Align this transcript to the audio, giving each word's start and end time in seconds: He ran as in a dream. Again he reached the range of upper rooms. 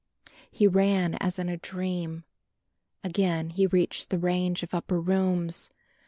He 0.49 0.65
ran 0.67 1.13
as 1.21 1.37
in 1.37 1.47
a 1.47 1.57
dream. 1.57 2.23
Again 3.03 3.51
he 3.51 3.67
reached 3.67 4.09
the 4.09 4.17
range 4.17 4.63
of 4.63 4.73
upper 4.73 4.99
rooms. 4.99 5.69